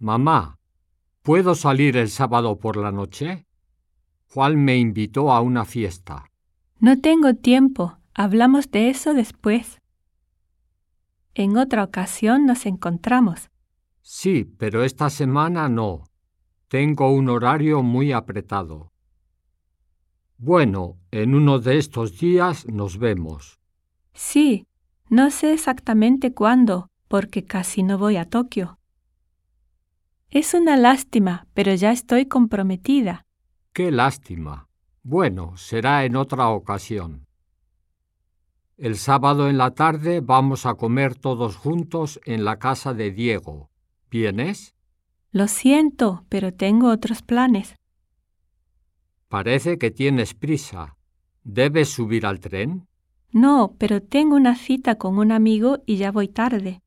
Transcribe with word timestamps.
Mamá, 0.00 0.58
¿puedo 1.22 1.56
salir 1.56 1.96
el 1.96 2.08
sábado 2.08 2.58
por 2.60 2.76
la 2.76 2.92
noche? 2.92 3.46
Juan 4.28 4.62
me 4.62 4.76
invitó 4.76 5.32
a 5.32 5.40
una 5.40 5.64
fiesta. 5.64 6.30
No 6.78 7.00
tengo 7.00 7.34
tiempo. 7.34 7.98
Hablamos 8.14 8.70
de 8.70 8.90
eso 8.90 9.14
después. 9.14 9.80
En 11.34 11.56
otra 11.56 11.82
ocasión 11.82 12.46
nos 12.46 12.66
encontramos. 12.66 13.50
Sí, 14.02 14.44
pero 14.44 14.84
esta 14.84 15.10
semana 15.10 15.68
no. 15.68 16.04
Tengo 16.68 17.12
un 17.12 17.28
horario 17.28 17.82
muy 17.82 18.12
apretado. 18.12 18.92
Bueno, 20.36 20.96
en 21.10 21.34
uno 21.34 21.58
de 21.58 21.78
estos 21.78 22.18
días 22.18 22.66
nos 22.66 22.98
vemos. 22.98 23.58
Sí, 24.14 24.66
no 25.10 25.30
sé 25.30 25.52
exactamente 25.52 26.32
cuándo, 26.34 26.88
porque 27.08 27.44
casi 27.44 27.82
no 27.82 27.98
voy 27.98 28.16
a 28.16 28.24
Tokio. 28.28 28.77
Es 30.30 30.52
una 30.52 30.76
lástima, 30.76 31.46
pero 31.54 31.74
ya 31.74 31.90
estoy 31.90 32.26
comprometida. 32.26 33.24
Qué 33.72 33.90
lástima. 33.90 34.68
Bueno, 35.02 35.56
será 35.56 36.04
en 36.04 36.16
otra 36.16 36.50
ocasión. 36.50 37.26
El 38.76 38.96
sábado 38.96 39.48
en 39.48 39.56
la 39.56 39.70
tarde 39.70 40.20
vamos 40.20 40.66
a 40.66 40.74
comer 40.74 41.14
todos 41.14 41.56
juntos 41.56 42.20
en 42.26 42.44
la 42.44 42.58
casa 42.58 42.92
de 42.92 43.10
Diego. 43.10 43.70
¿Vienes? 44.10 44.74
Lo 45.32 45.48
siento, 45.48 46.26
pero 46.28 46.52
tengo 46.52 46.90
otros 46.90 47.22
planes. 47.22 47.74
Parece 49.28 49.78
que 49.78 49.90
tienes 49.90 50.34
prisa. 50.34 50.96
¿Debes 51.42 51.88
subir 51.88 52.26
al 52.26 52.38
tren? 52.40 52.86
No, 53.32 53.74
pero 53.78 54.02
tengo 54.02 54.36
una 54.36 54.56
cita 54.56 54.96
con 54.96 55.18
un 55.18 55.32
amigo 55.32 55.78
y 55.86 55.96
ya 55.96 56.12
voy 56.12 56.28
tarde. 56.28 56.82